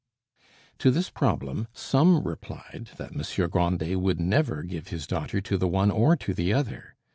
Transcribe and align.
To 0.79 0.89
this 0.89 1.11
problem 1.11 1.67
some 1.73 2.23
replied 2.23 2.89
that 2.97 3.13
Monsieur 3.15 3.47
Grandet 3.47 3.97
would 3.99 4.19
never 4.19 4.63
give 4.63 4.87
his 4.87 5.05
daughter 5.05 5.41
to 5.41 5.59
the 5.59 5.67
one 5.67 5.91
or 5.91 6.15
to 6.15 6.33
the 6.33 6.51
other. 6.53 6.95